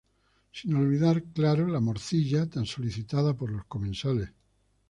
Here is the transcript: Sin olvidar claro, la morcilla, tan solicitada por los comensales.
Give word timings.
Sin 0.51 0.73
olvidar 0.73 1.25
claro, 1.31 1.67
la 1.67 1.79
morcilla, 1.79 2.49
tan 2.49 2.65
solicitada 2.65 3.35
por 3.37 3.51
los 3.51 3.65
comensales. 3.65 4.31